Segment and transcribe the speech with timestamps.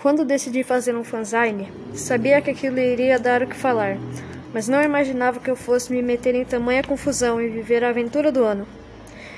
[0.00, 3.98] Quando decidi fazer um fanzine, sabia que aquilo iria dar o que falar,
[4.54, 8.30] mas não imaginava que eu fosse me meter em tamanha confusão e viver a aventura
[8.30, 8.64] do ano.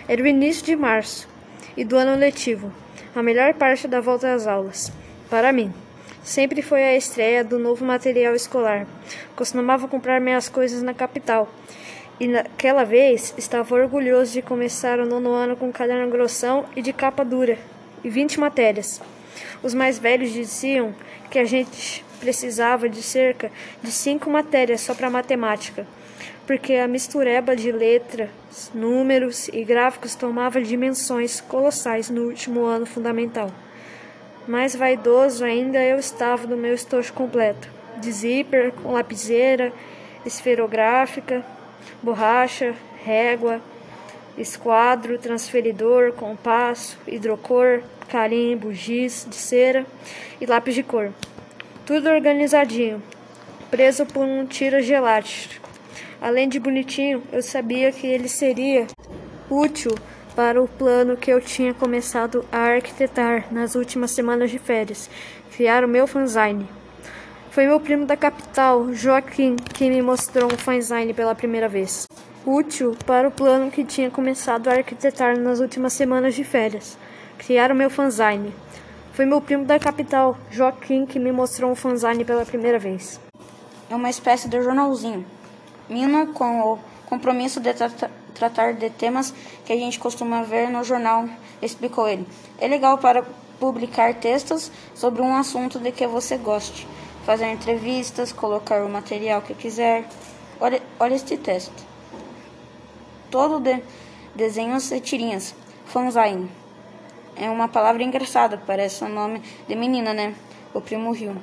[0.06, 1.26] Era o início de março
[1.74, 2.70] e do ano letivo,
[3.16, 4.92] a melhor parte da volta às aulas.
[5.30, 5.72] Para mim,
[6.22, 8.86] sempre foi a estreia do novo material escolar.
[9.34, 11.48] Costumava comprar minhas coisas na capital.
[12.20, 16.92] E naquela vez estava orgulhoso de começar o nono ano com caderno grossão e de
[16.92, 17.56] capa dura,
[18.04, 19.00] e 20 matérias.
[19.62, 20.94] Os mais velhos diziam
[21.30, 23.50] que a gente precisava de cerca
[23.82, 25.86] de cinco matérias só para matemática,
[26.46, 28.28] porque a mistureba de letras,
[28.74, 33.50] números e gráficos tomava dimensões colossais no último ano fundamental.
[34.46, 39.72] Mais vaidoso ainda eu estava do meu estojo completo, de zíper com lapiseira,
[40.26, 41.44] esferográfica,
[42.02, 43.60] borracha, régua,
[44.36, 49.86] esquadro, transferidor, compasso, hidrocor, carimbo, giz de cera
[50.40, 51.12] e lápis de cor.
[51.86, 53.02] Tudo organizadinho,
[53.70, 55.60] preso por um tira gelate.
[56.20, 58.86] Além de bonitinho, eu sabia que ele seria
[59.48, 59.94] útil
[60.36, 65.10] para o plano que eu tinha começado a arquitetar nas últimas semanas de férias,
[65.56, 66.68] criar o meu fanzine.
[67.50, 72.06] Foi meu primo da capital, Joaquim, que me mostrou o fanzine pela primeira vez.
[72.46, 76.96] Útil para o plano que tinha começado a arquitetar nas últimas semanas de férias
[77.40, 78.54] criar o meu fanzine.
[79.12, 83.18] Foi meu primo da capital, Joaquim, que me mostrou um fanzine pela primeira vez.
[83.90, 85.26] É uma espécie de jornalzinho.
[85.88, 87.90] Mina com o compromisso de tra
[88.34, 89.34] tratar de temas
[89.66, 91.28] que a gente costuma ver no jornal,
[91.60, 92.26] explicou ele.
[92.58, 93.22] É legal para
[93.58, 96.86] publicar textos sobre um assunto de que você goste,
[97.26, 100.06] fazer entrevistas, colocar o material que quiser.
[100.58, 101.89] Olha, olha este texto.
[103.30, 103.80] Todo de
[104.34, 105.54] desenhos e tirinhas.
[105.86, 106.50] Fanzine
[107.36, 110.34] é uma palavra engraçada, parece um nome de menina, né?
[110.74, 111.36] O primo Rio.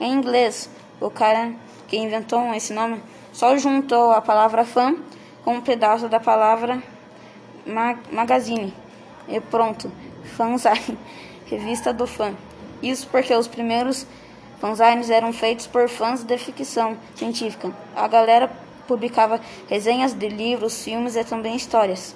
[0.00, 0.68] Em inglês,
[1.00, 1.52] o cara
[1.86, 3.00] que inventou esse nome
[3.32, 4.96] só juntou a palavra fã
[5.44, 6.82] com um pedaço da palavra
[7.64, 8.74] mag magazine.
[9.28, 9.90] E pronto,
[10.36, 10.98] fanzine,
[11.46, 12.34] revista do fã.
[12.82, 14.06] Isso porque os primeiros
[14.60, 17.72] fanzines eram feitos por fãs de ficção científica.
[17.94, 18.50] A galera
[18.86, 22.14] publicava resenhas de livros, filmes e também histórias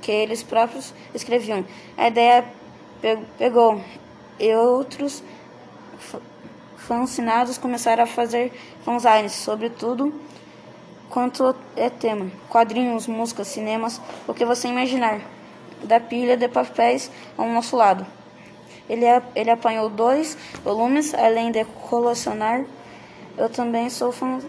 [0.00, 1.64] que eles próprios escreviam.
[1.96, 2.44] A ideia
[3.38, 3.80] pegou
[4.38, 5.22] e outros
[6.76, 8.52] fascinados começaram a fazer
[8.84, 10.12] fanzines sobre tudo
[11.08, 12.30] quanto é tema.
[12.48, 15.20] Quadrinhos, músicas, cinemas, o que você imaginar.
[15.82, 18.06] Da pilha de papéis ao nosso lado.
[18.88, 22.64] Ele, ele apanhou dois volumes, além de colecionar.
[23.36, 24.40] Eu também sou fã,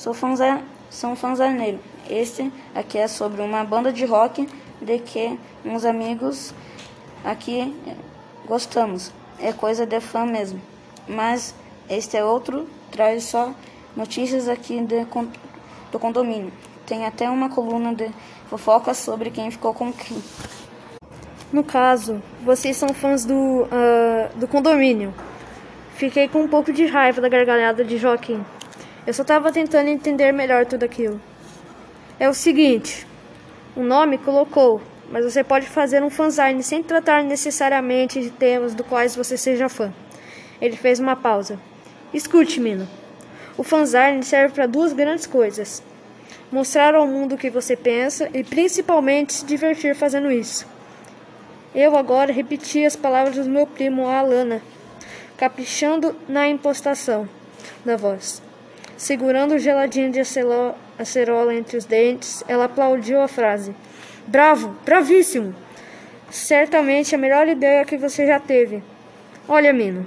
[0.00, 1.78] sou fãzão, sou fanzaneiro.
[2.08, 4.48] Este aqui é sobre uma banda de rock
[4.80, 6.54] de que uns amigos
[7.22, 7.76] aqui
[8.46, 9.12] gostamos.
[9.38, 10.58] É coisa de fã mesmo.
[11.06, 11.54] Mas
[11.86, 13.52] este é outro, traz só
[13.94, 15.04] notícias aqui de,
[15.92, 16.50] do condomínio.
[16.86, 18.10] Tem até uma coluna de
[18.48, 20.16] fofoca sobre quem ficou com quem.
[21.52, 25.12] No caso, vocês são fãs do, uh, do condomínio.
[25.96, 28.42] Fiquei com um pouco de raiva da gargalhada de Joaquim.
[29.06, 31.20] Eu só estava tentando entender melhor tudo aquilo.
[32.18, 33.06] É o seguinte,
[33.74, 38.84] o nome colocou, mas você pode fazer um fanzine sem tratar necessariamente de temas do
[38.84, 39.92] quais você seja fã.
[40.60, 41.58] Ele fez uma pausa.
[42.12, 42.86] Escute, Mino.
[43.56, 45.82] O fanzine serve para duas grandes coisas:
[46.52, 50.66] mostrar ao mundo o que você pensa e principalmente se divertir fazendo isso.
[51.74, 54.60] Eu agora repeti as palavras do meu primo Alana,
[55.36, 57.28] caprichando na impostação
[57.84, 58.49] da voz.
[59.00, 63.74] Segurando o geladinho de acerola entre os dentes, ela aplaudiu a frase.
[64.26, 65.54] Bravo, bravíssimo!
[66.30, 68.82] Certamente a melhor ideia que você já teve.
[69.48, 70.06] Olha, Mino,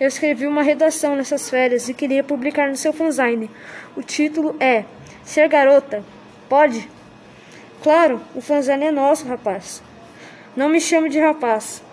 [0.00, 3.48] eu escrevi uma redação nessas férias e queria publicar no seu fanzine.
[3.96, 4.82] O título é
[5.22, 6.02] Ser Garota.
[6.48, 6.90] Pode?
[7.84, 9.80] Claro, o fanzine é nosso, rapaz.
[10.56, 11.84] Não me chame de rapaz.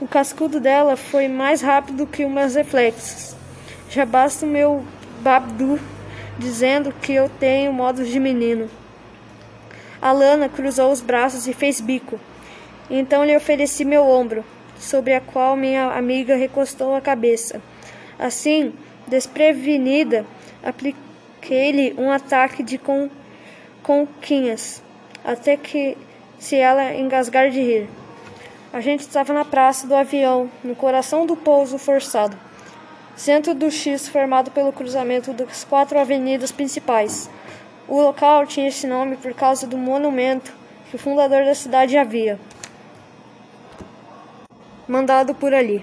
[0.00, 3.34] O cascudo dela foi mais rápido que umas reflexos.
[3.90, 4.84] Já basta o meu
[5.24, 5.80] Babdu,
[6.38, 8.68] dizendo que eu tenho modos de menino.
[10.02, 12.20] Alana cruzou os braços e fez bico.
[12.90, 14.44] Então lhe ofereci meu ombro,
[14.78, 17.62] sobre a qual minha amiga recostou a cabeça.
[18.18, 18.74] Assim,
[19.08, 20.26] desprevenida,
[20.62, 23.08] apliquei-lhe um ataque de con
[23.82, 24.82] conquinhas,
[25.24, 25.96] até que
[26.38, 27.88] se ela engasgar de rir.
[28.70, 32.43] A gente estava na praça do avião, no coração do pouso forçado
[33.16, 37.30] centro do X formado pelo cruzamento das quatro avenidas principais.
[37.86, 40.52] O local tinha esse nome por causa do monumento
[40.90, 42.38] que o fundador da cidade havia
[44.86, 45.82] mandado por ali.